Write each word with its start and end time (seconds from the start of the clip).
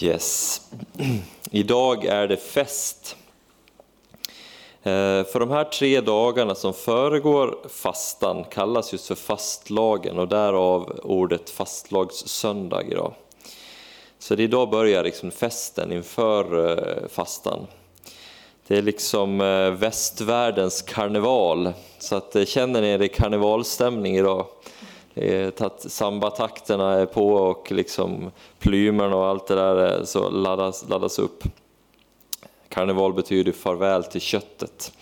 Yes. 0.00 0.60
Idag 1.50 2.04
är 2.04 2.28
det 2.28 2.36
fest. 2.36 3.16
Eh, 4.82 5.24
för 5.24 5.40
de 5.40 5.50
här 5.50 5.64
tre 5.64 6.00
dagarna 6.00 6.54
som 6.54 6.74
föregår 6.74 7.58
fastan 7.68 8.44
kallas 8.44 8.92
just 8.92 9.06
för 9.06 9.14
fastlagen 9.14 10.18
och 10.18 10.28
därav 10.28 11.00
ordet 11.02 11.50
fastlagssöndag 11.50 12.82
idag. 12.82 13.14
Så 14.18 14.34
det 14.34 14.42
idag 14.42 14.70
börjar 14.70 15.04
liksom 15.04 15.30
festen 15.30 15.92
inför 15.92 16.70
eh, 16.70 17.08
fastan. 17.08 17.66
Det 18.66 18.78
är 18.78 18.82
liksom 18.82 19.40
eh, 19.40 19.70
västvärldens 19.70 20.82
karneval, 20.82 21.72
så 21.98 22.16
att 22.16 22.48
känner 22.48 22.80
ni 22.80 22.88
er 22.88 23.02
i 23.02 23.08
karnevalstämning 23.08 24.16
idag? 24.16 24.46
Eh, 25.14 25.50
sambatakterna 25.78 26.92
är 26.92 27.06
på 27.06 27.32
och 27.32 27.72
liksom 27.72 28.30
plymerna 28.58 29.16
och 29.16 29.26
allt 29.26 29.46
det 29.46 29.54
där 29.54 29.98
eh, 29.98 30.04
så 30.04 30.30
laddas, 30.30 30.88
laddas 30.88 31.18
upp. 31.18 31.44
Karneval 32.68 33.14
betyder 33.14 33.52
farväl 33.52 34.04
till 34.04 34.20
köttet 34.20 34.92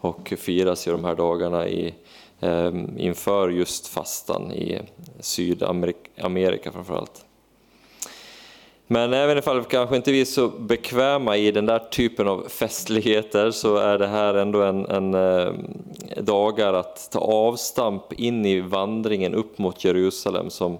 och 0.00 0.34
firas 0.38 0.88
ju 0.88 0.92
de 0.92 1.04
här 1.04 1.14
dagarna 1.14 1.68
i, 1.68 1.94
eh, 2.40 2.72
inför 2.96 3.48
just 3.48 3.86
fastan 3.86 4.52
i 4.52 4.80
Sydamerika 5.20 6.72
framförallt. 6.72 7.24
Men 8.92 9.12
även 9.12 9.38
ifall 9.38 9.64
kanske 9.64 9.96
inte 9.96 10.10
är 10.10 10.24
så 10.24 10.48
bekväma 10.48 11.36
i 11.36 11.50
den 11.50 11.66
där 11.66 11.78
typen 11.78 12.28
av 12.28 12.48
festligheter 12.48 13.50
så 13.50 13.76
är 13.76 13.98
det 13.98 14.06
här 14.06 14.34
ändå 14.34 14.62
en, 14.62 14.86
en 14.86 15.14
eh, 15.14 15.52
dagar 16.22 16.74
att 16.74 17.10
ta 17.12 17.18
avstamp 17.18 18.12
in 18.12 18.46
i 18.46 18.60
vandringen 18.60 19.34
upp 19.34 19.58
mot 19.58 19.84
Jerusalem 19.84 20.50
som 20.50 20.78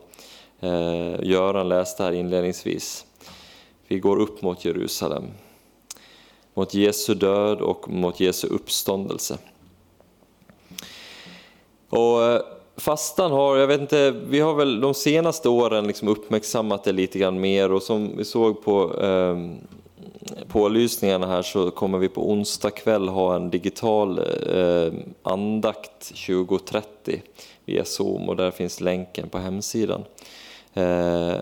eh, 0.61 1.21
Göran 1.23 1.69
läste 1.69 2.02
här 2.02 2.12
inledningsvis. 2.12 3.07
Vi 3.88 3.98
går 3.98 4.21
upp 4.21 4.43
mot 4.43 4.65
Jerusalem, 4.65 5.24
mot 6.55 6.74
Jesu 6.74 7.15
död 7.15 7.60
och 7.60 7.88
mot 7.88 8.21
Jesu 8.21 8.49
uppståndelse. 8.49 9.38
Och 11.88 12.24
eh, 12.24 12.40
fastan 12.76 13.32
har, 13.32 13.56
jag 13.56 13.66
vet 13.66 13.80
inte, 13.80 14.10
vi 14.10 14.40
har 14.40 14.54
väl 14.54 14.80
de 14.80 14.95
senaste 14.95 15.48
åren 15.48 15.87
liksom 15.87 16.09
uppmärksammat 16.09 16.84
det 16.84 16.92
lite 16.92 17.18
grann 17.18 17.40
mer 17.40 17.73
och 17.73 17.82
som 17.82 18.16
vi 18.16 18.24
såg 18.24 18.65
på 18.65 19.01
eh, 19.01 19.37
pålysningarna 20.48 21.26
här 21.26 21.43
så 21.43 21.70
kommer 21.70 21.98
vi 21.98 22.09
på 22.09 22.30
onsdag 22.30 22.70
kväll 22.70 23.09
ha 23.09 23.37
en 23.37 23.50
digital 23.50 24.18
eh, 24.18 24.93
andakt 25.23 26.09
2030 26.26 27.23
via 27.65 27.84
Zoom 27.84 28.28
och 28.28 28.37
där 28.37 28.50
finns 28.50 28.80
länken 28.80 29.28
på 29.28 29.38
hemsidan. 29.38 30.04
Eh, 30.74 31.34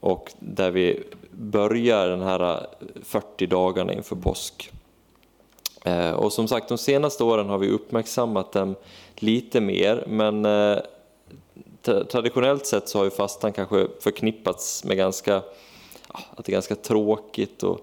och 0.00 0.32
där 0.38 0.70
vi 0.70 1.02
börjar 1.30 2.08
den 2.08 2.22
här 2.22 2.52
eh, 2.52 2.58
40 3.02 3.46
dagarna 3.46 3.92
inför 3.92 4.16
påsk. 4.16 4.72
Eh, 5.84 6.12
och 6.12 6.32
som 6.32 6.48
sagt, 6.48 6.68
de 6.68 6.78
senaste 6.78 7.24
åren 7.24 7.48
har 7.48 7.58
vi 7.58 7.68
uppmärksammat 7.68 8.52
dem 8.52 8.74
lite 9.16 9.60
mer, 9.60 10.04
men 10.06 10.44
eh, 10.44 10.78
traditionellt 11.82 12.66
sett 12.66 12.88
så 12.88 12.98
har 12.98 13.04
ju 13.04 13.10
fastan 13.10 13.52
kanske 13.52 13.86
förknippats 14.00 14.84
med 14.84 14.96
ganska, 14.96 15.36
att 16.08 16.44
det 16.44 16.50
är 16.50 16.52
ganska 16.52 16.74
tråkigt 16.74 17.62
och 17.62 17.80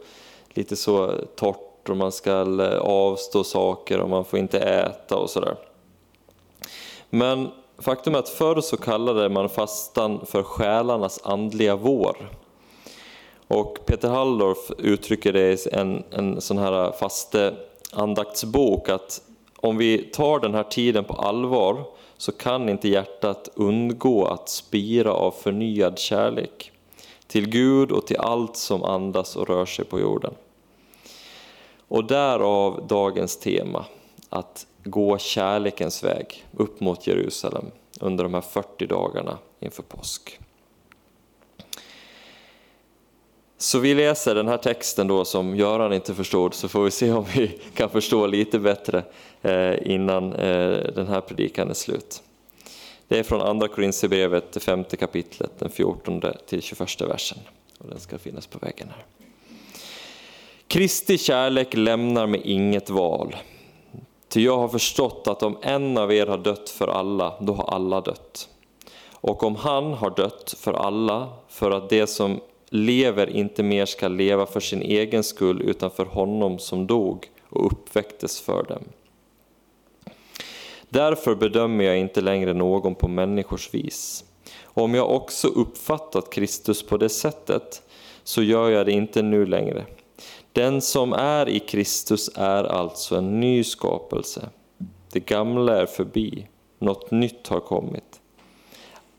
lite 0.50 0.75
så 0.75 1.14
torrt 1.36 1.89
och 1.89 1.97
man 1.97 2.11
ska 2.11 2.31
eh, 2.42 2.80
avstå 2.80 3.44
saker 3.44 4.00
och 4.00 4.09
man 4.09 4.25
får 4.25 4.39
inte 4.39 4.59
äta 4.59 5.17
och 5.17 5.30
sådär. 5.30 5.55
Men 7.09 7.47
faktum 7.77 8.16
är 8.16 8.20
att 8.20 8.30
förr 8.30 8.61
så 8.61 8.77
kallade 8.77 9.30
man 9.30 9.50
fastan 9.50 10.25
för 10.25 10.44
själarnas 10.44 11.20
andliga 11.23 11.75
vår. 11.75 12.30
Och 13.47 13.80
Peter 13.86 14.09
Halldorf 14.09 14.72
uttrycker 14.77 15.33
det 15.33 15.52
i 15.52 15.70
en, 15.72 16.03
en 16.11 16.42
sån 16.42 16.58
här 16.58 16.92
faste 16.92 17.55
andaktsbok 17.92 18.90
att 18.90 19.22
om 19.56 19.78
vi 19.78 19.98
tar 19.98 20.39
den 20.39 20.54
här 20.54 20.64
tiden 20.64 21.04
på 21.04 21.14
allvar 21.14 21.83
så 22.17 22.32
kan 22.32 22.70
inte 22.70 22.89
hjärtat 22.89 23.50
undgå 23.55 24.26
att 24.26 24.50
spira 24.50 25.14
av 25.14 25.32
förnyad 25.32 26.00
kärlek 26.00 26.72
till 27.27 27.50
Gud 27.50 27.92
och 27.92 28.08
till 28.08 28.17
allt 28.17 28.55
som 28.55 28.83
andas 28.83 29.36
och 29.36 29.48
rör 29.48 29.66
sig 29.66 29.86
på 29.86 30.00
jorden. 30.00 30.33
Och 31.88 32.05
därav 32.05 32.88
dagens 32.88 33.38
tema, 33.38 33.86
att 34.30 34.67
gå 34.83 35.17
kärlekens 35.17 36.04
väg 36.04 36.45
upp 36.58 36.80
mot 36.80 37.08
Jerusalem 37.08 37.66
under 38.00 38.23
de 38.23 38.33
här 38.33 38.42
40 38.42 38.86
dagarna 38.86 39.38
inför 39.60 39.83
påsk. 39.83 40.39
Så 43.61 43.80
vi 43.80 43.95
läser 43.95 44.36
den 44.36 44.47
här 44.47 44.58
texten 44.58 45.08
då 45.08 45.25
som 45.25 45.55
Göran 45.55 45.93
inte 45.93 46.15
förstod 46.15 46.53
så 46.53 46.70
får 46.70 46.83
vi 46.83 46.92
se 46.92 47.11
om 47.11 47.25
vi 47.36 47.59
kan 47.73 47.89
förstå 47.89 48.27
lite 48.27 48.59
bättre 48.59 49.03
eh, 49.42 49.92
innan 49.92 50.33
eh, 50.33 50.93
den 50.95 51.08
här 51.08 51.21
predikan 51.21 51.70
är 51.70 51.73
slut. 51.73 52.23
Det 53.08 53.20
är 53.20 53.23
från 53.23 53.42
Andra 53.42 53.67
Korinthierbrevet, 53.67 54.52
det 54.52 54.59
femte 54.59 54.97
kapitlet, 54.97 55.52
den 55.59 55.70
14 55.70 56.21
till 56.45 56.61
21 56.61 57.02
versen. 57.02 57.37
Och 57.77 57.89
den 57.89 57.99
ska 57.99 58.17
finnas 58.17 58.47
på 58.47 58.59
väggen 58.59 58.87
här. 58.95 59.05
Kristi 60.67 61.17
kärlek 61.17 61.73
lämnar 61.73 62.27
mig 62.27 62.41
inget 62.43 62.89
val. 62.89 63.36
Ty 64.27 64.41
jag 64.41 64.58
har 64.58 64.67
förstått 64.67 65.27
att 65.27 65.43
om 65.43 65.58
en 65.61 65.97
av 65.97 66.14
er 66.14 66.27
har 66.27 66.37
dött 66.37 66.70
för 66.70 66.87
alla, 66.87 67.33
då 67.39 67.53
har 67.53 67.73
alla 67.73 68.02
dött. 68.02 68.49
Och 69.11 69.43
om 69.43 69.55
han 69.55 69.93
har 69.93 70.09
dött 70.09 70.55
för 70.58 70.73
alla, 70.73 71.30
för 71.49 71.71
att 71.71 71.89
det 71.89 72.08
som 72.08 72.39
lever 72.70 73.30
inte 73.30 73.64
mer 73.64 73.86
ska 73.86 74.08
leva 74.08 74.46
för 74.46 74.60
sin 74.60 74.82
egen 74.82 75.24
skull 75.24 75.62
utan 75.62 75.92
för 75.92 76.06
honom 76.06 76.60
som 76.60 76.88
dog 76.88 77.30
och 77.50 77.66
uppväcktes 77.66 78.42
för 78.42 78.64
dem. 78.64 78.84
Därför 80.90 81.36
bedömer 81.36 81.84
jag 81.84 81.98
inte 81.98 82.22
längre 82.22 82.54
någon 82.54 82.96
på 82.96 83.08
människors 83.08 83.74
vis. 83.74 84.26
Och 84.64 84.84
om 84.84 84.94
jag 84.94 85.12
också 85.12 85.48
uppfattat 85.48 86.30
Kristus 86.30 86.84
på 86.84 86.98
det 86.98 87.10
sättet 87.10 87.82
så 88.24 88.44
gör 88.44 88.70
jag 88.70 88.86
det 88.86 88.92
inte 88.92 89.22
nu 89.22 89.46
längre. 89.46 89.86
Den 90.54 90.82
som 90.82 91.14
är 91.14 91.50
i 91.50 91.60
Kristus 91.60 92.30
är 92.36 92.64
alltså 92.64 93.16
en 93.16 93.40
ny 93.40 93.64
skapelse. 93.64 94.50
Det 95.12 95.20
gamla 95.20 95.82
är 95.82 95.86
förbi, 95.86 96.48
något 96.80 97.12
nytt 97.12 97.48
har 97.48 97.60
kommit. 97.60 98.22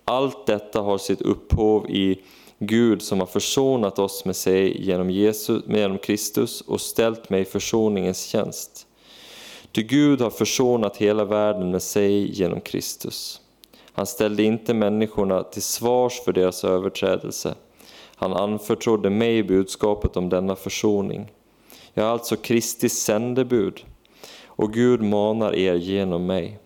Allt 0.04 0.46
detta 0.46 0.80
har 0.80 0.98
sitt 0.98 1.20
upphov 1.20 1.90
i 1.90 2.22
Gud 2.62 3.02
som 3.02 3.20
har 3.20 3.26
försonat 3.26 3.98
oss 3.98 4.24
med 4.24 4.36
sig 4.36 4.86
genom, 4.86 5.10
Jesus, 5.10 5.62
genom 5.68 5.98
Kristus 5.98 6.60
och 6.60 6.80
ställt 6.80 7.30
mig 7.30 7.40
i 7.40 7.44
försoningens 7.44 8.24
tjänst. 8.24 8.86
Ty 9.72 9.82
Gud 9.82 10.20
har 10.20 10.30
försonat 10.30 10.96
hela 10.96 11.24
världen 11.24 11.70
med 11.70 11.82
sig 11.82 12.38
genom 12.40 12.60
Kristus. 12.60 13.40
Han 13.92 14.06
ställde 14.06 14.42
inte 14.42 14.74
människorna 14.74 15.42
till 15.42 15.62
svars 15.62 16.20
för 16.24 16.32
deras 16.32 16.64
överträdelse. 16.64 17.54
Han 18.16 18.32
anförtrodde 18.32 19.10
mig 19.10 19.42
budskapet 19.42 20.16
om 20.16 20.28
denna 20.28 20.56
försoning. 20.56 21.32
Jag 21.94 22.06
är 22.06 22.10
alltså 22.10 22.36
Kristi 22.36 22.88
sändebud 22.88 23.84
och 24.46 24.72
Gud 24.72 25.02
manar 25.02 25.54
er 25.54 25.74
genom 25.74 26.26
mig. 26.26 26.58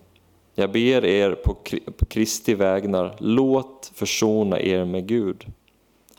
Jag 0.55 0.71
ber 0.71 1.05
er 1.05 1.35
på 1.35 2.05
Kristi 2.09 2.53
vägnar, 2.53 3.15
låt 3.19 3.91
försona 3.93 4.59
er 4.59 4.85
med 4.85 5.07
Gud. 5.07 5.45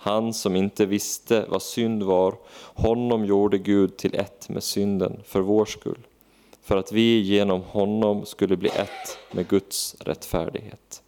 Han 0.06 0.34
som 0.34 0.56
inte 0.56 0.86
visste 0.86 1.46
vad 1.48 1.62
synd 1.62 2.02
var, 2.02 2.34
honom 2.74 3.24
gjorde 3.24 3.58
Gud 3.58 3.96
till 3.96 4.14
ett 4.14 4.48
med 4.48 4.62
synden 4.62 5.22
för 5.24 5.40
vår 5.40 5.64
skull, 5.64 6.06
för 6.62 6.76
att 6.76 6.92
vi 6.92 7.20
genom 7.20 7.62
honom 7.62 8.26
skulle 8.26 8.56
bli 8.56 8.68
ett 8.68 9.18
med 9.32 9.48
Guds 9.48 9.96
rättfärdighet. 10.00 11.02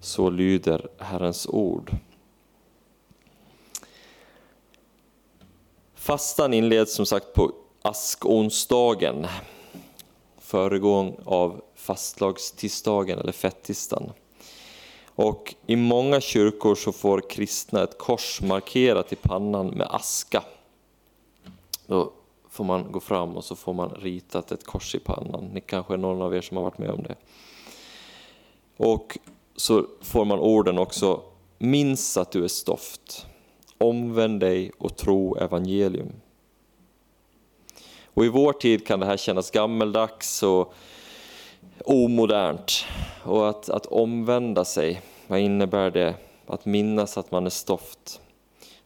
Så 0.00 0.30
lyder 0.30 0.88
Herrens 0.98 1.46
ord. 1.46 1.90
Fastan 5.94 6.54
inleds 6.54 6.94
som 6.94 7.06
sagt 7.06 7.32
på 7.34 7.52
askonsdagen, 7.82 9.26
föregång 10.38 11.16
av 11.24 11.62
fastlagstisdagen, 11.74 13.18
eller 13.18 13.32
fettisdagen. 13.32 14.12
Och 15.14 15.54
i 15.66 15.76
många 15.76 16.20
kyrkor 16.20 16.74
så 16.74 16.92
får 16.92 17.30
kristna 17.30 17.82
ett 17.82 17.98
kors 17.98 18.40
markerat 18.42 19.12
i 19.12 19.16
pannan 19.16 19.66
med 19.66 19.86
aska. 19.90 20.42
Då 21.86 22.12
får 22.50 22.64
man 22.64 22.92
gå 22.92 23.00
fram 23.00 23.36
och 23.36 23.44
så 23.44 23.56
får 23.56 23.72
man 23.72 23.90
ritat 23.90 24.52
ett 24.52 24.66
kors 24.66 24.94
i 24.94 24.98
pannan. 24.98 25.44
Ni 25.44 25.60
kanske 25.60 25.94
är 25.94 25.98
någon 25.98 26.22
av 26.22 26.36
er 26.36 26.40
som 26.40 26.56
har 26.56 26.64
varit 26.64 26.78
med 26.78 26.90
om 26.90 27.02
det. 27.02 27.14
Och 28.76 29.18
så 29.56 29.86
får 30.00 30.24
man 30.24 30.38
orden 30.38 30.78
också, 30.78 31.22
minns 31.58 32.16
att 32.16 32.32
du 32.32 32.44
är 32.44 32.48
stoft, 32.48 33.26
omvänd 33.78 34.40
dig 34.40 34.72
och 34.78 34.96
tro 34.96 35.36
evangelium. 35.36 36.12
Och 38.14 38.24
i 38.24 38.28
vår 38.28 38.52
tid 38.52 38.86
kan 38.86 39.00
det 39.00 39.06
här 39.06 39.16
kännas 39.16 39.50
gammeldags 39.50 40.42
och 40.42 40.74
omodernt. 41.84 42.84
Och 43.22 43.48
att, 43.48 43.68
att 43.70 43.86
omvända 43.86 44.64
sig, 44.64 45.00
vad 45.26 45.40
innebär 45.40 45.90
det? 45.90 46.14
Att 46.46 46.66
minnas 46.66 47.18
att 47.18 47.30
man 47.30 47.46
är 47.46 47.50
stoft. 47.50 48.20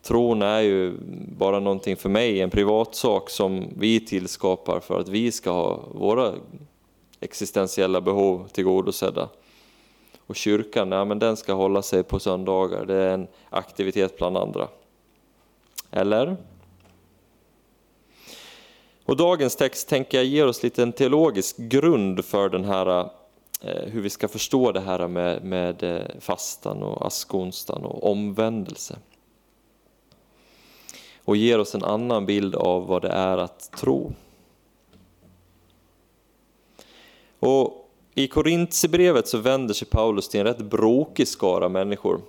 Tron 0.02 0.42
är 0.42 0.60
ju 0.60 0.96
bara 1.38 1.60
någonting 1.60 1.96
för 1.96 2.08
mig, 2.08 2.40
en 2.40 2.50
privatsak 2.50 3.30
som 3.30 3.66
vi 3.76 4.00
tillskapar 4.00 4.80
för 4.80 5.00
att 5.00 5.08
vi 5.08 5.32
ska 5.32 5.50
ha 5.50 5.80
våra 5.94 6.32
existentiella 7.20 8.00
behov 8.00 8.48
tillgodosedda. 8.52 9.28
Och 10.26 10.36
kyrkan, 10.36 10.92
ja, 10.92 11.04
men 11.04 11.18
den 11.18 11.36
ska 11.36 11.52
hålla 11.52 11.82
sig 11.82 12.02
på 12.02 12.18
söndagar, 12.18 12.86
det 12.86 12.94
är 12.94 13.14
en 13.14 13.26
aktivitet 13.50 14.18
bland 14.18 14.36
andra. 14.36 14.68
Eller? 15.90 16.36
Och 19.08 19.16
dagens 19.16 19.56
text 19.56 19.88
tänker 19.88 20.18
jag 20.18 20.24
ger 20.24 20.46
oss 20.46 20.62
lite 20.62 20.82
en 20.82 20.92
teologisk 20.92 21.56
grund 21.56 22.24
för 22.24 22.48
den 22.48 22.64
här, 22.64 23.10
eh, 23.60 23.82
hur 23.86 24.00
vi 24.00 24.10
ska 24.10 24.28
förstå 24.28 24.72
det 24.72 24.80
här 24.80 25.08
med, 25.08 25.44
med 25.44 25.82
eh, 25.82 26.02
fastan 26.20 26.82
och 26.82 27.06
askonstan 27.06 27.84
och 27.84 28.10
omvändelse. 28.10 28.98
Och 31.24 31.36
ger 31.36 31.58
oss 31.58 31.74
en 31.74 31.84
annan 31.84 32.26
bild 32.26 32.54
av 32.54 32.86
vad 32.86 33.02
det 33.02 33.08
är 33.08 33.38
att 33.38 33.70
tro. 33.70 34.12
Och 37.38 37.90
I 38.14 38.28
Korintierbrevet 38.28 39.28
så 39.28 39.38
vänder 39.38 39.74
sig 39.74 39.88
Paulus 39.88 40.28
till 40.28 40.40
en 40.40 40.46
rätt 40.46 40.58
brokig 40.58 41.28
skara 41.28 41.68
människor. 41.68 42.20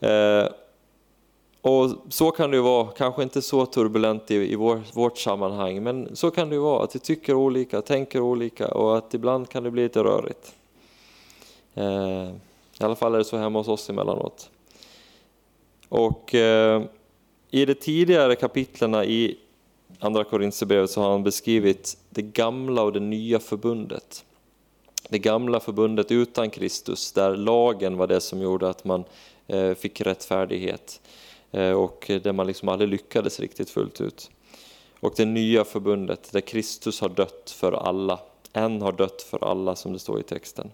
Eh, 0.00 0.10
eh, 0.10 0.44
eh, 0.44 0.48
och 1.60 1.90
så 2.08 2.30
kan 2.30 2.50
det 2.50 2.56
ju 2.56 2.62
vara, 2.62 2.86
kanske 2.86 3.22
inte 3.22 3.42
så 3.42 3.66
turbulent 3.66 4.30
i, 4.30 4.52
i 4.52 4.54
vår, 4.54 4.80
vårt 4.92 5.18
sammanhang, 5.18 5.82
men 5.82 6.16
så 6.16 6.30
kan 6.30 6.48
det 6.48 6.54
ju 6.54 6.60
vara, 6.60 6.84
att 6.84 6.94
vi 6.94 6.98
tycker 6.98 7.34
olika, 7.34 7.82
tänker 7.82 8.20
olika 8.20 8.68
och 8.68 8.98
att 8.98 9.14
ibland 9.14 9.48
kan 9.48 9.62
det 9.62 9.70
bli 9.70 9.82
lite 9.82 10.04
rörigt. 10.04 10.54
Eh, 11.74 12.30
i 12.80 12.84
alla 12.84 12.96
fall 12.96 13.14
är 13.14 13.18
det 13.18 13.24
så 13.24 13.36
hemma 13.36 13.58
hos 13.58 13.68
oss 13.68 13.90
emellanåt. 13.90 14.50
Och 15.88 16.34
eh, 16.34 16.82
i 17.50 17.64
de 17.64 17.74
tidigare 17.74 18.36
kapitlerna 18.36 19.04
i 19.04 19.38
Andra 19.98 20.24
Korinthierbrevet 20.24 20.90
så 20.90 21.00
har 21.00 21.10
han 21.10 21.22
beskrivit 21.22 21.96
det 22.10 22.22
gamla 22.22 22.82
och 22.82 22.92
det 22.92 23.00
nya 23.00 23.38
förbundet. 23.38 24.24
Det 25.08 25.18
gamla 25.18 25.60
förbundet 25.60 26.10
utan 26.10 26.50
Kristus, 26.50 27.12
där 27.12 27.36
lagen 27.36 27.96
var 27.96 28.06
det 28.06 28.20
som 28.20 28.42
gjorde 28.42 28.68
att 28.68 28.84
man 28.84 29.04
eh, 29.46 29.74
fick 29.74 30.00
rättfärdighet. 30.00 31.00
Eh, 31.50 31.72
och 31.72 32.10
där 32.22 32.32
man 32.32 32.46
liksom 32.46 32.68
aldrig 32.68 32.90
lyckades 32.90 33.40
riktigt 33.40 33.70
fullt 33.70 34.00
ut. 34.00 34.30
Och 35.00 35.12
det 35.16 35.24
nya 35.24 35.64
förbundet 35.64 36.32
där 36.32 36.40
Kristus 36.40 37.00
har 37.00 37.08
dött 37.08 37.54
för 37.56 37.72
alla, 37.72 38.20
en 38.52 38.82
har 38.82 38.92
dött 38.92 39.22
för 39.22 39.44
alla 39.50 39.76
som 39.76 39.92
det 39.92 39.98
står 39.98 40.20
i 40.20 40.22
texten. 40.22 40.70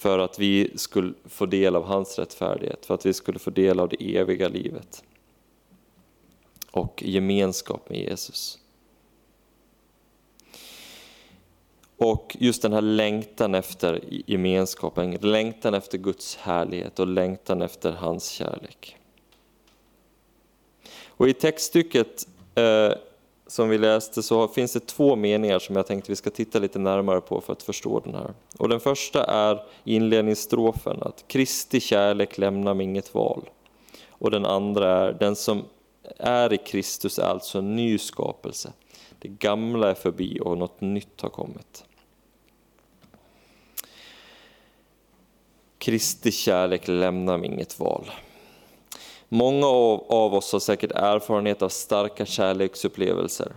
För 0.00 0.18
att 0.18 0.38
vi 0.38 0.70
skulle 0.74 1.14
få 1.24 1.46
del 1.46 1.76
av 1.76 1.84
hans 1.84 2.18
rättfärdighet, 2.18 2.86
för 2.86 2.94
att 2.94 3.06
vi 3.06 3.12
skulle 3.12 3.38
få 3.38 3.50
del 3.50 3.80
av 3.80 3.88
det 3.88 4.16
eviga 4.16 4.48
livet. 4.48 5.04
Och 6.70 7.02
gemenskap 7.06 7.88
med 7.88 7.98
Jesus. 7.98 8.58
Och 11.96 12.36
just 12.40 12.62
den 12.62 12.72
här 12.72 12.80
längtan 12.80 13.54
efter 13.54 14.04
gemenskapen, 14.26 15.10
längtan 15.10 15.74
efter 15.74 15.98
Guds 15.98 16.36
härlighet 16.36 16.98
och 16.98 17.06
längtan 17.06 17.62
efter 17.62 17.92
hans 17.92 18.28
kärlek. 18.28 18.96
Och 21.06 21.28
i 21.28 21.32
textstycket 21.32 22.28
eh, 22.54 22.92
som 23.50 23.68
vi 23.68 23.78
läste 23.78 24.22
så 24.22 24.48
finns 24.48 24.72
det 24.72 24.86
två 24.86 25.16
meningar 25.16 25.58
som 25.58 25.76
jag 25.76 25.86
tänkte 25.86 26.12
vi 26.12 26.16
ska 26.16 26.30
titta 26.30 26.58
lite 26.58 26.78
närmare 26.78 27.20
på 27.20 27.40
för 27.40 27.52
att 27.52 27.62
förstå 27.62 28.00
den 28.00 28.14
här. 28.14 28.34
Och 28.58 28.68
den 28.68 28.80
första 28.80 29.24
är 29.24 29.62
inledningsstrofen, 29.84 31.02
att 31.02 31.24
Kristi 31.28 31.80
kärlek 31.80 32.38
lämnar 32.38 32.74
mig 32.74 32.84
inget 32.84 33.14
val. 33.14 33.50
Och 34.08 34.30
den 34.30 34.44
andra 34.44 34.88
är, 34.88 35.12
den 35.12 35.36
som 35.36 35.64
är 36.18 36.52
i 36.52 36.58
Kristus 36.58 37.18
är 37.18 37.22
alltså 37.22 37.58
en 37.58 37.76
ny 37.76 37.98
skapelse. 37.98 38.72
Det 39.18 39.28
gamla 39.28 39.90
är 39.90 39.94
förbi 39.94 40.40
och 40.40 40.58
något 40.58 40.80
nytt 40.80 41.20
har 41.20 41.30
kommit. 41.30 41.84
Kristi 45.78 46.32
kärlek 46.32 46.88
lämnar 46.88 47.38
mig 47.38 47.50
inget 47.50 47.80
val. 47.80 48.10
Många 49.32 49.66
av 49.66 50.34
oss 50.34 50.52
har 50.52 50.60
säkert 50.60 50.92
erfarenhet 50.94 51.62
av 51.62 51.68
starka 51.68 52.26
kärleksupplevelser. 52.26 53.52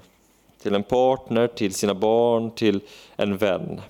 Till 0.61 0.75
en 0.75 0.83
partner, 0.83 1.47
till 1.47 1.73
sina 1.73 1.93
barn, 1.93 2.51
till 2.51 2.81
en 3.15 3.37
vän. 3.37 3.81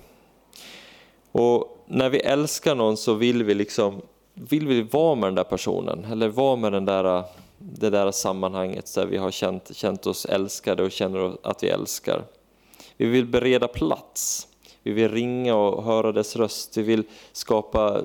Och 1.32 1.84
när 1.86 2.10
vi 2.10 2.20
älskar 2.20 2.76
någon 2.76 2.98
så 2.98 3.14
vill 3.14 3.44
vi 3.44 3.54
liksom 3.54 4.02
vill 4.34 4.68
vi 4.68 4.82
vara 4.82 5.16
med 5.16 5.28
den 5.28 5.36
där 5.36 5.44
personen 5.44 6.06
eller 6.06 6.28
vara 6.28 6.56
med 6.56 6.72
den 6.72 6.86
där, 6.86 7.24
det 7.58 7.90
där 7.90 8.12
sammanhanget 8.12 8.96
där 8.96 9.06
vi 9.06 9.18
har 9.18 9.32
känt, 9.32 9.76
känt 9.76 10.08
oss 10.08 10.26
älskade 10.26 10.84
och 10.84 10.92
känner 10.92 11.38
att 11.44 11.64
vi 11.64 11.70
älskar. 11.70 12.24
Vi 12.98 13.06
vill 13.06 13.26
bereda 13.26 13.68
plats. 13.68 14.48
Vi 14.84 14.92
vill 14.92 15.12
ringa 15.12 15.56
och 15.56 15.84
höra 15.84 16.12
dess 16.12 16.36
röst. 16.36 16.78
Vi 16.78 16.84
vill 16.84 17.04
skapa 17.32 18.02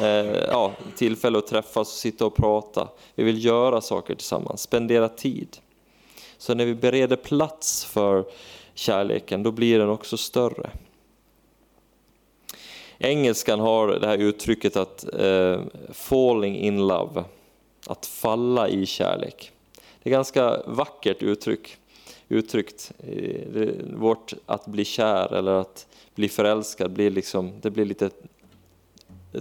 eh, 0.00 0.36
ja, 0.48 0.72
tillfälle 0.96 1.38
att 1.38 1.46
träffas 1.46 1.88
och 1.88 1.98
sitta 1.98 2.26
och 2.26 2.34
prata. 2.34 2.88
Vi 3.14 3.24
vill 3.24 3.44
göra 3.44 3.80
saker 3.80 4.14
tillsammans, 4.14 4.62
spendera 4.62 5.08
tid. 5.08 5.58
Så 6.38 6.54
när 6.54 6.64
vi 6.64 6.74
bereder 6.74 7.16
plats 7.16 7.84
för 7.84 8.24
kärleken, 8.74 9.42
då 9.42 9.50
blir 9.50 9.78
den 9.78 9.88
också 9.88 10.16
större. 10.16 10.70
Engelskan 12.98 13.60
har 13.60 13.88
det 13.88 14.06
här 14.06 14.18
uttrycket 14.18 14.76
att 14.76 15.14
eh, 15.14 15.60
falling 15.92 16.56
in 16.56 16.86
love, 16.86 17.24
att 17.86 18.06
falla 18.06 18.68
i 18.68 18.86
kärlek. 18.86 19.52
Det 19.74 20.10
är 20.10 20.12
ett 20.12 20.16
ganska 20.16 20.62
vackert 20.66 21.22
uttryck, 21.22 21.76
uttryckt. 22.32 22.92
Vårt 23.94 24.32
att 24.46 24.66
bli 24.66 24.84
kär 24.84 25.32
eller 25.34 25.52
att 25.52 25.86
bli 26.14 26.28
förälskad 26.28 26.92
blir 26.92 27.10
liksom, 27.10 27.52
det 27.60 27.70
blir 27.70 27.84
lite 27.84 28.10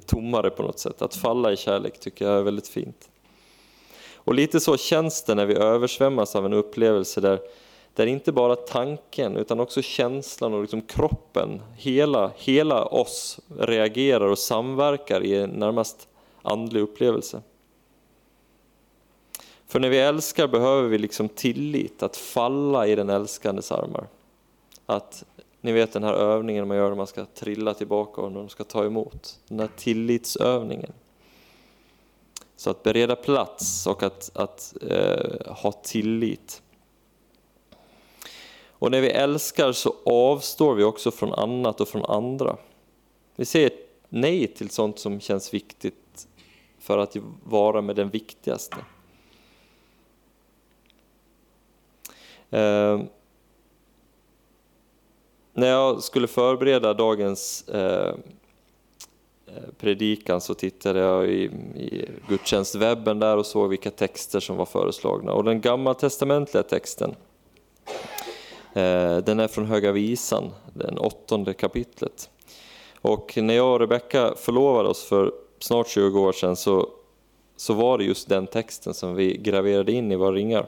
tommare 0.06 0.50
på 0.50 0.64
något 0.64 0.80
sätt. 0.80 1.02
Att 1.02 1.16
falla 1.16 1.52
i 1.52 1.58
kärlek 1.58 2.00
tycker 2.00 2.26
jag 2.26 2.38
är 2.38 2.44
väldigt 2.44 2.68
fint. 2.68 3.10
Och 4.16 4.34
lite 4.34 4.60
så 4.60 4.78
känns 4.78 5.24
det 5.24 5.36
när 5.36 5.46
vi 5.46 5.56
översvämmas 5.56 6.36
av 6.36 6.46
en 6.46 6.54
upplevelse 6.54 7.22
där, 7.22 7.40
där 7.94 8.06
inte 8.06 8.32
bara 8.32 8.56
tanken 8.56 9.38
utan 9.38 9.60
också 9.60 9.82
känslan 9.82 10.54
och 10.54 10.62
liksom 10.62 10.82
kroppen, 10.82 11.62
hela, 11.78 12.32
hela 12.36 12.86
oss 12.86 13.40
reagerar 13.58 14.28
och 14.28 14.40
samverkar 14.40 15.24
i 15.24 15.36
en 15.36 15.50
närmast 15.50 16.08
andlig 16.42 16.82
upplevelse. 16.82 17.42
För 19.72 19.80
när 19.80 19.90
vi 19.90 20.00
älskar 20.00 20.48
behöver 20.48 20.90
vi 20.90 20.98
liksom 20.98 21.30
tillit, 21.30 22.04
att 22.04 22.18
falla 22.18 22.88
i 22.88 22.96
den 22.96 23.10
älskandes 23.10 23.72
armar. 23.72 24.08
Att 24.86 25.24
ni 25.62 25.72
vet 25.72 25.94
den 25.94 26.04
här 26.04 26.14
övningen 26.14 26.68
man 26.68 26.78
gör 26.78 26.90
när 26.90 26.96
man 26.96 27.08
ska 27.08 27.26
trilla 27.26 27.74
tillbaka 27.74 28.22
och 28.22 28.32
när 28.32 28.40
de 28.40 28.50
ska 28.50 28.64
ta 28.64 28.86
emot. 28.86 29.40
Den 29.48 29.60
här 29.60 29.70
tillitsövningen. 29.78 30.94
Så 32.56 32.70
att 32.70 32.84
bereda 32.84 33.16
plats 33.16 33.88
och 33.88 34.04
att, 34.04 34.32
att 34.34 34.74
eh, 34.90 35.54
ha 35.54 35.72
tillit. 35.72 36.62
Och 38.68 38.92
när 38.92 39.02
vi 39.02 39.10
älskar 39.10 39.72
så 39.72 39.96
avstår 40.06 40.76
vi 40.76 40.84
också 40.84 41.12
från 41.12 41.34
annat 41.34 41.82
och 41.82 41.88
från 41.88 42.06
andra. 42.06 42.58
Vi 43.36 43.46
säger 43.46 43.72
nej 44.10 44.48
till 44.48 44.70
sånt 44.70 45.00
som 45.00 45.20
känns 45.20 45.54
viktigt 45.54 46.28
för 46.80 46.98
att 46.98 47.16
vara 47.44 47.82
med 47.82 47.96
den 47.96 48.10
viktigaste. 48.10 48.78
Eh, 52.52 53.00
när 55.54 55.68
jag 55.68 56.04
skulle 56.04 56.28
förbereda 56.28 56.94
dagens 56.94 57.70
eh, 57.70 58.16
eh, 59.48 59.70
predikan 59.80 60.42
så 60.42 60.54
tittade 60.54 61.00
jag 61.00 61.30
i, 61.30 61.44
i 61.76 62.10
gudstjänstwebben 62.30 63.20
där 63.20 63.38
och 63.38 63.46
såg 63.46 63.70
vilka 63.70 63.92
texter 63.92 64.40
som 64.40 64.58
var 64.58 64.66
föreslagna. 64.66 65.34
Och 65.34 65.44
den 65.44 65.62
gammaltestamentliga 65.62 66.64
texten, 66.64 67.16
eh, 68.74 69.18
den 69.18 69.40
är 69.40 69.48
från 69.48 69.66
Höga 69.66 69.92
Visan, 69.92 70.52
den 70.74 70.98
åttonde 70.98 71.54
kapitlet. 71.54 72.30
Och 73.02 73.38
när 73.38 73.54
jag 73.54 73.74
och 73.74 73.80
Rebecka 73.80 74.34
förlovade 74.38 74.90
oss 74.90 75.04
för 75.04 75.32
snart 75.60 75.88
20 75.88 76.20
år 76.20 76.32
sedan 76.32 76.56
så, 76.56 76.90
så 77.56 77.74
var 77.74 77.98
det 77.98 78.04
just 78.04 78.30
den 78.30 78.48
texten 78.48 78.94
som 78.94 79.16
vi 79.16 79.38
graverade 79.38 79.92
in 79.92 80.12
i 80.12 80.16
våra 80.16 80.32
ringar. 80.32 80.66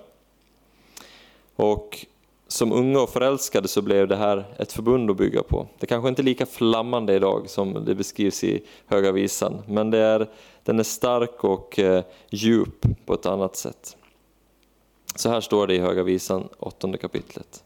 Och 1.56 2.06
som 2.48 2.72
unga 2.72 3.02
och 3.02 3.10
förälskade 3.10 3.68
så 3.68 3.82
blev 3.82 4.08
det 4.08 4.16
här 4.16 4.46
ett 4.58 4.72
förbund 4.72 5.12
att 5.12 5.18
bygga 5.18 5.44
på. 5.44 5.68
Det 5.80 5.86
kanske 5.86 6.10
inte 6.10 6.22
är 6.22 6.24
lika 6.24 6.46
flammande 6.46 7.14
idag 7.14 7.50
som 7.50 7.86
det 7.86 7.96
beskrivs 7.96 8.44
i 8.44 8.64
Höga 8.86 9.12
Visan, 9.12 9.62
men 9.68 9.92
det 9.92 9.98
är, 9.98 10.30
den 10.64 10.80
är 10.80 10.84
stark 10.84 11.44
och 11.44 11.80
eh, 11.80 12.04
djup 12.30 12.86
på 13.06 13.14
ett 13.14 13.26
annat 13.26 13.56
sätt. 13.56 13.98
Så 15.16 15.30
här 15.30 15.42
står 15.42 15.68
det 15.68 15.76
i 15.76 15.80
Höga 15.80 16.04
Visan, 16.04 16.50
åttonde 16.60 16.98
kapitlet. 16.98 17.64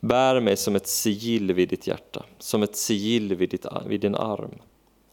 Bär 0.00 0.40
mig 0.40 0.56
som 0.56 0.76
ett 0.76 0.86
sigill 0.86 1.52
vid 1.52 1.68
ditt 1.68 1.86
hjärta, 1.86 2.24
som 2.38 2.62
ett 2.62 2.76
sigill 2.76 3.34
vid, 3.34 3.50
ditt, 3.50 3.66
vid 3.86 4.00
din 4.00 4.14
arm. 4.14 4.54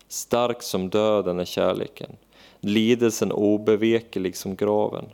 Stark 0.08 0.62
som 0.62 0.90
döden 0.90 1.40
är 1.40 1.46
kärleken, 1.46 2.12
lidelsen 2.60 3.32
obeveklig 3.32 4.38
som 4.38 4.56
graven. 4.56 5.06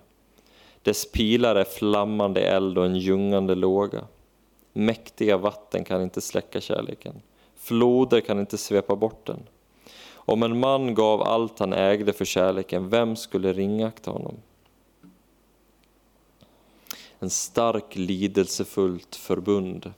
Dess 0.85 1.11
pilar 1.11 1.55
är 1.55 1.63
flammande 1.63 2.41
eld 2.41 2.77
och 2.77 2.85
en 2.85 2.95
ljungande 2.95 3.55
låga. 3.55 4.07
Mäktiga 4.73 5.37
vatten 5.37 5.83
kan 5.83 6.01
inte 6.01 6.21
släcka 6.21 6.61
kärleken. 6.61 7.21
Floder 7.55 8.21
kan 8.21 8.39
inte 8.39 8.57
svepa 8.57 8.95
bort 8.95 9.25
den. 9.25 9.39
Om 10.13 10.43
en 10.43 10.59
man 10.59 10.95
gav 10.95 11.21
allt 11.21 11.59
han 11.59 11.73
ägde 11.73 12.13
för 12.13 12.25
kärleken, 12.25 12.89
vem 12.89 13.15
skulle 13.15 13.53
ringakta 13.53 14.11
honom? 14.11 14.35
En 17.19 17.29
stark 17.29 17.95
lidelsefullt 17.95 19.15
förbund. 19.15 19.93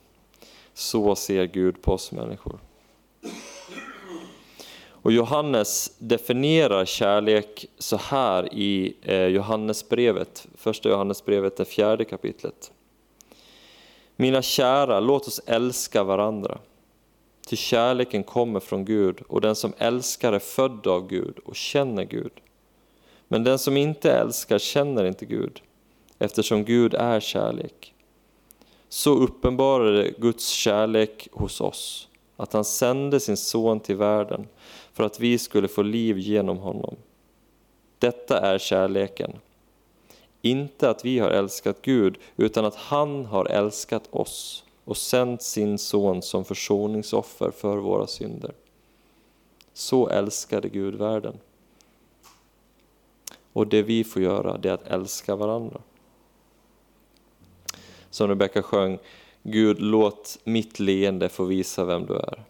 Så 0.74 1.14
ser 1.14 1.44
Gud 1.44 1.82
på 1.82 1.92
oss 1.92 2.12
människor. 2.12 2.58
Och 5.08 5.12
Johannes 5.12 5.92
definierar 5.98 6.84
kärlek 6.84 7.66
så 7.78 7.96
här 7.96 8.54
i 8.54 8.96
eh, 9.02 9.26
Johannesbrevet, 9.26 10.46
första 10.54 10.88
Johannesbrevet, 10.88 11.56
det 11.56 11.64
fjärde 11.64 12.04
kapitlet. 12.04 12.72
Mina 14.16 14.42
kära, 14.42 15.00
låt 15.00 15.26
oss 15.26 15.40
älska 15.46 16.04
varandra. 16.04 16.58
Till 17.46 17.58
kärleken 17.58 18.24
kommer 18.24 18.60
från 18.60 18.84
Gud 18.84 19.20
och 19.28 19.40
den 19.40 19.54
som 19.54 19.72
älskar 19.78 20.32
är 20.32 20.38
född 20.38 20.86
av 20.86 21.08
Gud 21.08 21.38
och 21.44 21.56
känner 21.56 22.04
Gud. 22.04 22.32
Men 23.28 23.44
den 23.44 23.58
som 23.58 23.76
inte 23.76 24.12
älskar 24.12 24.58
känner 24.58 25.04
inte 25.04 25.26
Gud, 25.26 25.60
eftersom 26.18 26.64
Gud 26.64 26.94
är 26.94 27.20
kärlek. 27.20 27.94
Så 28.88 29.14
uppenbarade 29.14 30.10
Guds 30.18 30.48
kärlek 30.48 31.28
hos 31.32 31.60
oss, 31.60 32.08
att 32.36 32.52
han 32.52 32.64
sände 32.64 33.20
sin 33.20 33.36
son 33.36 33.80
till 33.80 33.96
världen 33.96 34.46
för 34.98 35.04
att 35.04 35.20
vi 35.20 35.38
skulle 35.38 35.68
få 35.68 35.82
liv 35.82 36.18
genom 36.18 36.58
honom. 36.58 36.96
Detta 37.98 38.40
är 38.40 38.58
kärleken. 38.58 39.32
Inte 40.42 40.90
att 40.90 41.04
vi 41.04 41.18
har 41.18 41.30
älskat 41.30 41.82
Gud, 41.82 42.18
utan 42.36 42.64
att 42.64 42.74
han 42.74 43.24
har 43.24 43.46
älskat 43.46 44.08
oss 44.10 44.64
och 44.84 44.96
sänt 44.96 45.42
sin 45.42 45.78
son 45.78 46.22
som 46.22 46.44
försoningsoffer 46.44 47.50
för 47.50 47.76
våra 47.76 48.06
synder. 48.06 48.52
Så 49.72 50.08
älskade 50.08 50.68
Gud 50.68 50.94
världen. 50.94 51.38
Och 53.52 53.66
det 53.66 53.82
vi 53.82 54.04
får 54.04 54.22
göra, 54.22 54.58
det 54.58 54.68
är 54.68 54.74
att 54.74 54.86
älska 54.86 55.36
varandra. 55.36 55.80
Som 58.10 58.28
Rebecka 58.28 58.62
sjöng, 58.62 58.98
Gud 59.42 59.80
låt 59.80 60.38
mitt 60.44 60.80
leende 60.80 61.28
få 61.28 61.44
visa 61.44 61.84
vem 61.84 62.06
du 62.06 62.14
är. 62.14 62.44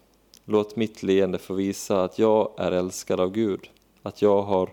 Låt 0.51 0.77
mitt 0.77 1.03
leende 1.03 1.39
få 1.39 1.55
visa 1.55 2.05
att 2.05 2.19
jag 2.19 2.51
är 2.59 2.73
älskad 2.73 3.21
av 3.21 3.31
Gud, 3.33 3.71
att 4.03 4.23
jag 4.23 4.43
har 4.43 4.71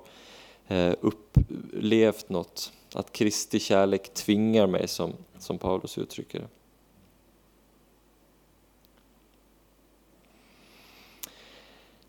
eh, 0.67 0.93
upplevt 1.01 2.29
något, 2.29 2.71
att 2.93 3.11
Kristi 3.11 3.59
kärlek 3.59 4.13
tvingar 4.13 4.67
mig 4.67 4.87
som, 4.87 5.13
som 5.37 5.57
Paulus 5.57 5.97
uttrycker 5.97 6.39
det. 6.39 6.47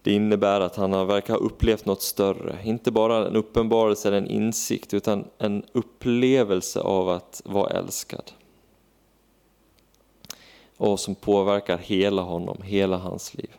Det 0.02 0.12
innebär 0.12 0.60
att 0.60 0.76
han 0.76 1.06
verkar 1.06 1.34
ha 1.34 1.40
upplevt 1.40 1.84
något 1.84 2.02
större, 2.02 2.58
inte 2.64 2.90
bara 2.90 3.26
en 3.26 3.36
uppenbarelse 3.36 4.08
eller 4.08 4.18
en 4.18 4.30
insikt, 4.30 4.94
utan 4.94 5.24
en 5.38 5.64
upplevelse 5.72 6.80
av 6.80 7.08
att 7.08 7.42
vara 7.44 7.70
älskad 7.70 8.32
och 10.76 11.00
som 11.00 11.14
påverkar 11.14 11.78
hela 11.78 12.22
honom, 12.22 12.62
hela 12.62 12.96
hans 12.96 13.34
liv. 13.34 13.50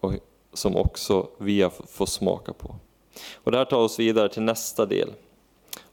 Och 0.00 0.12
som 0.52 0.76
också 0.76 1.28
vi 1.38 1.68
får 1.86 2.06
smaka 2.06 2.52
på. 2.52 2.74
Och 3.34 3.52
det 3.52 3.58
här 3.58 3.64
tar 3.64 3.78
oss 3.78 3.98
vidare 3.98 4.28
till 4.28 4.42
nästa 4.42 4.86
del. 4.86 5.12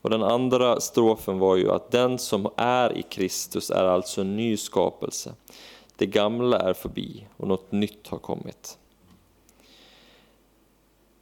Och 0.00 0.10
den 0.10 0.22
andra 0.22 0.80
strofen 0.80 1.38
var 1.38 1.56
ju 1.56 1.70
att 1.70 1.90
den 1.90 2.18
som 2.18 2.50
är 2.56 2.98
i 2.98 3.02
Kristus 3.02 3.70
är 3.70 3.84
alltså 3.84 4.20
en 4.20 4.36
ny 4.36 4.56
skapelse. 4.56 5.34
Det 5.96 6.06
gamla 6.06 6.58
är 6.58 6.74
förbi 6.74 7.26
och 7.36 7.48
något 7.48 7.72
nytt 7.72 8.08
har 8.08 8.18
kommit. 8.18 8.78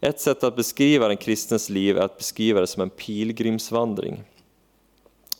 Ett 0.00 0.20
sätt 0.20 0.44
att 0.44 0.56
beskriva 0.56 1.08
den 1.08 1.16
kristens 1.16 1.70
liv 1.70 1.98
är 1.98 2.02
att 2.02 2.18
beskriva 2.18 2.60
det 2.60 2.66
som 2.66 2.82
en 2.82 2.90
pilgrimsvandring. 2.90 4.22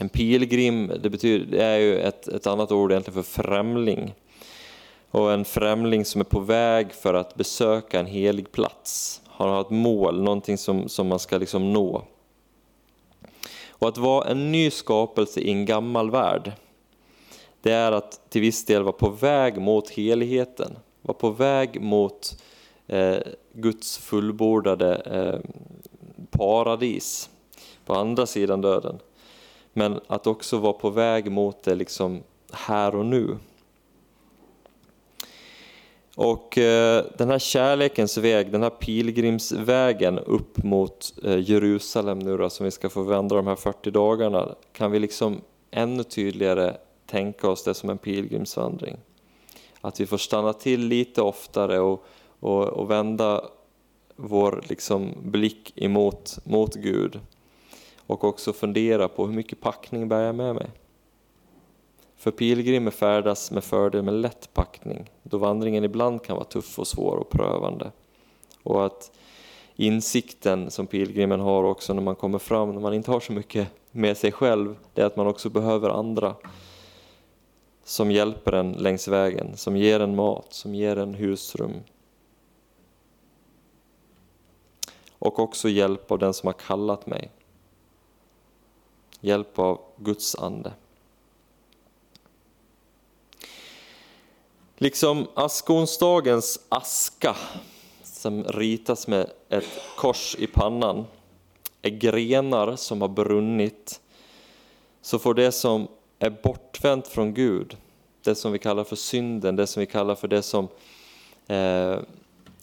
En 0.05 0.09
pilgrim, 0.09 0.93
det, 1.03 1.11
betyder, 1.11 1.47
det 1.47 1.65
är 1.65 1.79
ju 1.79 1.99
ett, 1.99 2.29
ett 2.29 2.47
annat 2.47 2.73
ord 2.73 2.93
egentligen 2.93 3.23
för 3.23 3.43
främling. 3.43 4.15
Och 5.11 5.33
en 5.33 5.45
främling 5.45 6.05
som 6.05 6.21
är 6.21 6.25
på 6.25 6.41
väg 6.41 6.93
för 6.93 7.15
att 7.15 7.35
besöka 7.35 8.01
en 8.01 8.07
helig 8.07 8.53
plats. 8.53 9.21
har 9.27 9.61
ett 9.61 9.71
mål, 9.71 10.23
någonting 10.23 10.59
som, 10.59 10.89
som 10.89 11.07
man 11.07 11.19
ska 11.19 11.39
liksom 11.39 11.73
nå. 11.73 12.03
Och 13.69 13.89
att 13.89 13.99
vara 13.99 14.29
en 14.29 14.53
ny 14.53 14.71
skapelse 14.71 15.41
i 15.41 15.51
en 15.51 15.67
gammal 15.67 16.11
värld, 16.11 16.53
det 17.63 17.73
är 17.73 17.93
att 17.93 18.31
till 18.31 18.41
viss 18.41 18.65
del 18.65 18.83
vara 18.83 18.93
på 18.93 19.11
väg 19.11 19.61
mot 19.61 19.91
heligheten. 19.91 20.77
Vara 21.03 21.19
på 21.19 21.31
väg 21.31 21.81
mot 21.81 22.43
eh, 22.87 23.19
Guds 23.53 23.99
fullbordade 23.99 24.95
eh, 24.95 25.51
paradis 26.31 27.31
på 27.85 27.95
andra 27.95 28.27
sidan 28.27 28.61
döden. 28.61 28.99
Men 29.76 30.00
att 30.07 30.26
också 30.26 30.59
vara 30.59 30.73
på 30.73 30.90
väg 30.90 31.31
mot 31.31 31.62
det 31.62 31.75
liksom 31.75 32.23
här 32.52 32.95
och 32.95 33.07
nu. 33.07 33.37
Och 36.16 36.59
eh, 36.59 37.04
den 37.19 37.31
här 37.31 37.38
kärlekens 37.38 38.19
väg, 38.19 38.52
den 38.52 38.62
här 38.62 38.71
pilgrimsvägen 38.71 40.19
upp 40.19 40.62
mot 40.64 41.14
eh, 41.25 41.50
Jerusalem 41.50 42.19
nu 42.19 42.37
då, 42.37 42.50
som 42.50 42.64
vi 42.64 42.71
ska 42.71 42.88
få 42.88 43.02
vända 43.02 43.37
de 43.37 43.47
här 43.47 43.57
40 43.57 43.90
dagarna, 43.90 44.54
kan 44.73 44.90
vi 44.90 44.99
liksom 44.99 45.40
ännu 45.71 46.02
tydligare 46.02 46.76
tänka 47.07 47.49
oss 47.49 47.64
det 47.64 47.75
som 47.75 47.90
en 47.90 47.99
pilgrimsvandring. 47.99 48.97
Att 49.81 50.00
vi 50.00 50.07
får 50.07 50.19
stanna 50.19 50.52
till 50.52 50.81
lite 50.81 51.23
oftare 51.23 51.81
och, 51.81 52.04
och, 52.40 52.64
och 52.64 52.90
vända 52.90 53.45
vår 54.16 54.64
liksom 54.69 55.14
blick 55.23 55.73
emot 55.76 56.38
mot 56.45 56.75
Gud 56.75 57.21
och 58.07 58.25
också 58.25 58.53
fundera 58.53 59.09
på 59.09 59.27
hur 59.27 59.35
mycket 59.35 59.61
packning 59.61 60.09
bär 60.09 60.21
jag 60.21 60.35
med 60.35 60.55
mig? 60.55 60.71
För 62.17 62.31
pilgrimer 62.31 62.91
färdas 62.91 63.51
med 63.51 63.65
fördel 63.65 64.03
med 64.03 64.15
lätt 64.15 64.55
packning, 64.55 65.11
då 65.23 65.39
vandringen 65.39 65.85
ibland 65.85 66.23
kan 66.23 66.37
vara 66.37 66.45
tuff 66.45 66.79
och 66.79 66.87
svår 66.87 67.17
och 67.17 67.31
prövande. 67.31 67.93
Och 68.63 68.87
att 68.87 69.11
insikten 69.77 70.71
som 70.71 70.87
pilgrimen 70.87 71.41
har 71.41 71.65
också 71.65 71.95
när 71.95 72.03
man 72.03 72.15
kommer 72.15 72.39
fram, 72.39 72.73
när 72.73 72.81
man 72.81 72.95
inte 72.95 73.11
har 73.11 73.21
så 73.21 73.33
mycket 73.33 73.69
med 73.91 74.17
sig 74.17 74.33
själv, 74.33 74.77
det 74.95 75.03
är 75.03 75.07
att 75.07 75.17
man 75.17 75.27
också 75.27 75.51
behöver 75.51 75.91
andra 75.91 76.35
som 77.85 78.11
hjälper 78.11 78.53
en 78.53 78.73
längs 78.73 79.09
vägen, 79.09 79.57
som 79.57 79.77
ger 79.77 80.01
en 80.01 80.17
mat, 80.17 80.47
som 80.51 80.75
ger 80.75 80.97
en 80.97 81.15
husrum. 81.15 81.73
Och 85.19 85.39
också 85.39 85.69
hjälp 85.69 86.11
av 86.11 86.19
den 86.19 86.35
som 86.35 86.47
har 86.47 86.53
kallat 86.53 87.07
mig, 87.07 87.31
hjälp 89.25 89.59
av 89.59 89.81
Guds 89.97 90.35
ande. 90.35 90.73
Liksom 94.76 95.26
askonsdagens 95.35 96.61
aska 96.69 97.37
som 98.02 98.45
ritas 98.45 99.07
med 99.07 99.31
ett 99.49 99.81
kors 99.97 100.37
i 100.38 100.47
pannan 100.47 101.04
är 101.83 101.90
grenar 101.90 102.76
som 102.76 103.00
har 103.00 103.09
brunnit 103.09 104.00
så 105.02 105.19
får 105.19 105.35
det 105.35 105.52
som 105.52 105.88
är 106.19 106.31
bortvänt 106.31 107.09
från 107.09 107.35
Gud, 107.35 107.76
det 108.23 108.35
som 108.35 108.52
vi 108.52 108.59
kallar 108.59 108.85
för 108.85 108.97
synden, 108.97 109.57
det 109.57 109.66
som 109.66 109.81
vi 109.81 109.87
kallar 109.87 110.14
för 110.14 110.28
det 110.28 110.43
som 110.43 110.69
eh, 111.47 111.99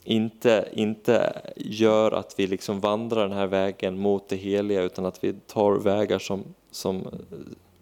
inte, 0.03 0.69
inte 0.73 1.41
gör 1.55 2.11
att 2.11 2.33
vi 2.37 2.47
liksom 2.47 2.79
vandrar 2.79 3.27
den 3.27 3.37
här 3.37 3.47
vägen 3.47 3.99
mot 3.99 4.29
det 4.29 4.35
heliga 4.35 4.81
utan 4.81 5.05
att 5.05 5.23
vi 5.23 5.33
tar 5.33 5.73
vägar 5.73 6.19
som, 6.19 6.43
som 6.71 6.97
eh, 6.97 7.03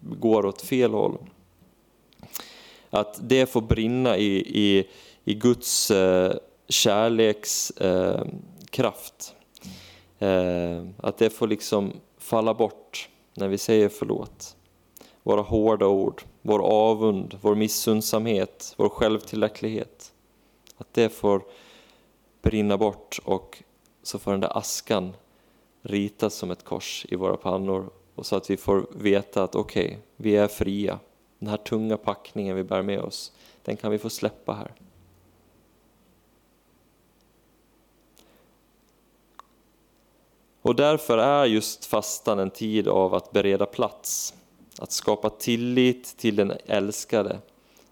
går 0.01 0.45
åt 0.45 0.61
fel 0.61 0.91
håll. 0.91 1.17
Att 2.89 3.19
det 3.21 3.45
får 3.45 3.61
brinna 3.61 4.17
i, 4.17 4.37
i, 4.37 4.87
i 5.23 5.33
Guds 5.33 5.91
eh, 5.91 6.33
kärlekskraft. 6.67 9.35
Eh, 10.19 10.29
eh, 10.29 10.85
att 10.97 11.17
det 11.17 11.29
får 11.29 11.47
liksom 11.47 11.93
falla 12.17 12.53
bort 12.53 13.09
när 13.33 13.47
vi 13.47 13.57
säger 13.57 13.89
förlåt. 13.89 14.55
Våra 15.23 15.41
hårda 15.41 15.87
ord, 15.87 16.23
vår 16.41 16.59
avund, 16.59 17.37
vår 17.41 17.55
missundsamhet, 17.55 18.73
vår 18.77 18.89
självtillräcklighet. 18.89 20.11
Att 20.77 20.93
det 20.93 21.09
får 21.09 21.41
brinna 22.41 22.77
bort 22.77 23.19
och 23.23 23.63
så 24.03 24.19
får 24.19 24.31
den 24.31 24.39
där 24.39 24.57
askan 24.57 25.13
ritas 25.81 26.33
som 26.33 26.51
ett 26.51 26.63
kors 26.63 27.05
i 27.09 27.15
våra 27.15 27.37
pannor 27.37 27.89
och 28.15 28.25
så 28.25 28.35
att 28.35 28.49
vi 28.49 28.57
får 28.57 28.87
veta 28.91 29.43
att 29.43 29.55
okej, 29.55 29.85
okay, 29.85 29.97
vi 30.15 30.35
är 30.35 30.47
fria. 30.47 30.99
Den 31.39 31.49
här 31.49 31.57
tunga 31.57 31.97
packningen 31.97 32.55
vi 32.55 32.63
bär 32.63 32.81
med 32.81 32.99
oss, 32.99 33.31
den 33.63 33.77
kan 33.77 33.91
vi 33.91 33.97
få 33.97 34.09
släppa 34.09 34.53
här. 34.53 34.71
Och 40.61 40.75
därför 40.75 41.17
är 41.17 41.45
just 41.45 41.85
fastan 41.85 42.39
en 42.39 42.51
tid 42.51 42.87
av 42.87 43.15
att 43.15 43.31
bereda 43.31 43.65
plats, 43.65 44.33
att 44.79 44.91
skapa 44.91 45.29
tillit 45.29 46.17
till 46.17 46.35
den 46.35 46.53
älskade 46.65 47.39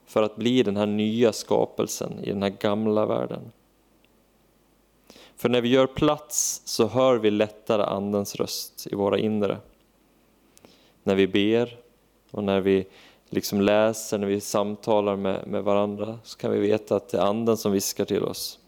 för 0.05 0.23
att 0.23 0.35
bli 0.35 0.63
den 0.63 0.77
här 0.77 0.85
nya 0.85 1.33
skapelsen 1.33 2.19
i 2.23 2.29
den 2.29 2.43
här 2.43 2.49
gamla 2.49 3.05
världen. 3.05 3.51
För 5.37 5.49
när 5.49 5.61
vi 5.61 5.69
gör 5.69 5.87
plats 5.87 6.61
så 6.65 6.87
hör 6.87 7.15
vi 7.15 7.31
lättare 7.31 7.83
Andens 7.83 8.35
röst 8.35 8.87
i 8.91 8.95
våra 8.95 9.17
inre. 9.19 9.57
När 11.03 11.15
vi 11.15 11.27
ber 11.27 11.79
och 12.31 12.43
när 12.43 12.61
vi 12.61 12.87
liksom 13.29 13.61
läser, 13.61 14.17
när 14.17 14.27
vi 14.27 14.41
samtalar 14.41 15.15
med, 15.15 15.47
med 15.47 15.63
varandra 15.63 16.19
så 16.23 16.37
kan 16.37 16.51
vi 16.51 16.59
veta 16.59 16.95
att 16.95 17.09
det 17.09 17.17
är 17.17 17.21
Anden 17.21 17.57
som 17.57 17.71
viskar 17.71 18.05
till 18.05 18.23
oss. 18.23 18.59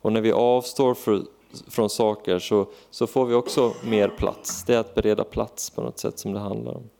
Och 0.00 0.12
när 0.12 0.20
vi 0.20 0.32
avstår 0.32 0.94
för, 0.94 1.22
från 1.68 1.90
saker 1.90 2.38
så, 2.38 2.66
så 2.90 3.06
får 3.06 3.26
vi 3.26 3.34
också 3.34 3.74
mer 3.84 4.08
plats. 4.08 4.64
Det 4.64 4.74
är 4.74 4.78
att 4.78 4.94
bereda 4.94 5.24
plats 5.24 5.70
på 5.70 5.82
något 5.82 5.98
sätt 5.98 6.18
som 6.18 6.32
det 6.32 6.38
handlar 6.38 6.74
om. 6.74 6.90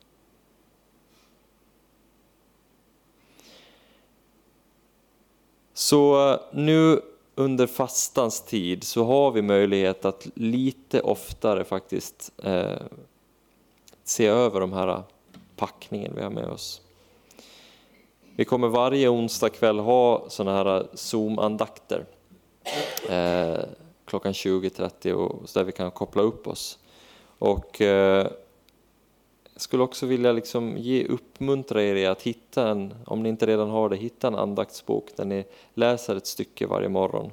Så 5.75 6.31
eh, 6.33 6.41
nu 6.53 7.01
under 7.39 7.67
fastans 7.67 8.41
tid 8.41 8.85
så 8.85 9.05
har 9.05 9.31
vi 9.31 9.43
möjlighet 9.43 10.05
att 10.05 10.29
lite 10.35 11.01
oftare 11.01 11.65
faktiskt 11.65 12.33
eh, 12.43 12.83
se 14.05 14.27
över 14.27 14.61
de 14.61 14.73
här 14.73 15.03
packningen 15.57 16.13
vi 16.17 16.23
har 16.23 16.31
med 16.31 16.49
oss. 16.49 16.81
Vi 18.37 18.45
kommer 18.45 18.69
varje 18.69 19.09
onsdag 19.09 19.49
kväll 19.49 19.79
ha 19.79 20.25
sådana 20.29 20.57
här 20.57 20.87
Zoom-andakter 20.95 22.05
eh, 23.09 23.65
klockan 24.05 24.33
20.30 24.33 25.47
så 25.47 25.59
där 25.59 25.65
vi 25.65 25.73
kan 25.73 25.91
koppla 25.91 26.23
upp 26.23 26.47
oss. 26.47 26.79
Och 27.39 27.81
eh, 27.81 28.27
skulle 29.57 29.83
också 29.83 30.07
vilja 30.07 30.33
liksom 30.33 30.77
ge 30.79 31.07
uppmuntra 31.07 31.83
er 31.83 31.95
i 31.95 32.07
att 32.07 32.23
hitta 32.23 32.69
en, 32.69 32.95
om 33.07 33.23
ni 33.23 33.29
inte 33.29 33.47
redan 33.47 33.71
har 33.71 33.89
det, 33.89 33.97
hitta 33.97 34.27
en 34.27 34.35
andaktsbok 34.35 35.17
där 35.17 35.25
ni 35.25 35.45
läser 35.75 36.17
ett 36.17 36.27
stycke 36.27 36.67
varje 36.67 36.89
morgon. 36.89 37.31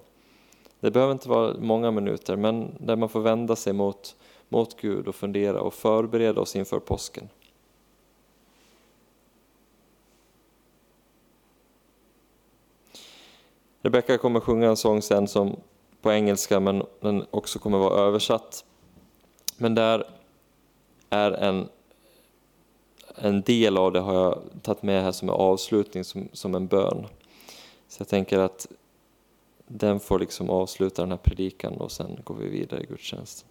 Det 0.80 0.92
behöver 0.92 1.14
inte 1.14 1.30
vara 1.30 1.56
många 1.60 1.92
minuter, 1.92 2.36
men 2.36 2.76
där 2.80 2.96
man 2.96 3.10
får 3.10 3.22
vända 3.22 3.56
sig 3.56 3.74
mot, 3.74 4.16
mot 4.50 4.82
Gud 4.82 5.08
och 5.08 5.16
fundera 5.16 5.62
och 5.62 5.74
förbereda 5.74 6.42
oss 6.42 6.56
inför 6.56 6.80
påsken. 6.80 7.30
Rebecka 13.82 14.18
kommer 14.18 14.40
sjunga 14.40 14.68
en 14.68 14.78
sång 14.78 15.02
sen 15.02 15.28
som 15.28 15.56
på 16.02 16.12
engelska 16.12 16.60
men 16.60 16.84
den 17.00 17.26
också 17.32 17.60
kommer 17.60 17.78
vara 17.78 18.00
översatt. 18.00 18.66
Men 19.58 19.76
där 19.76 20.08
är 21.10 21.32
en 21.32 21.70
en 23.16 23.42
del 23.42 23.78
av 23.78 23.92
det 23.92 24.00
har 24.00 24.14
jag 24.14 24.40
tagit 24.62 24.84
med 24.84 25.04
här 25.04 25.12
som 25.12 25.30
en 25.30 25.36
avslutning, 25.36 26.04
som, 26.04 26.28
som 26.34 26.56
en 26.56 26.68
bön. 26.68 27.06
Så 27.88 28.02
jag 28.02 28.08
tänker 28.08 28.40
att 28.40 28.68
den 29.68 30.00
får 30.00 30.20
liksom 30.20 30.50
avsluta 30.50 31.02
den 31.02 31.12
här 31.12 31.18
predikan 31.18 31.74
och 31.74 31.92
sen 31.92 32.20
går 32.24 32.36
vi 32.36 32.50
vidare 32.50 32.84
i 32.84 32.86
gudstjänsten. 32.86 33.50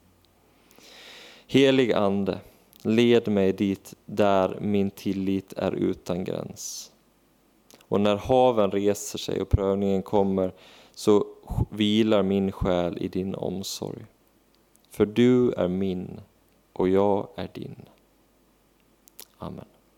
Helig 1.46 1.92
Ande, 1.92 2.38
led 2.82 3.28
mig 3.28 3.52
dit 3.52 3.94
där 4.06 4.58
min 4.60 4.90
tillit 4.90 5.52
är 5.52 5.72
utan 5.72 6.24
gräns. 6.24 6.92
Och 7.82 8.00
när 8.00 8.16
haven 8.16 8.70
reser 8.70 9.18
sig 9.18 9.40
och 9.40 9.48
prövningen 9.48 10.02
kommer 10.02 10.52
så 10.94 11.26
vilar 11.70 12.22
min 12.22 12.52
själ 12.52 12.98
i 13.00 13.08
din 13.08 13.34
omsorg. 13.34 14.04
För 14.90 15.06
du 15.06 15.52
är 15.52 15.68
min 15.68 16.20
och 16.72 16.88
jag 16.88 17.28
är 17.36 17.48
din. 17.52 17.76
Amen. 19.42 19.71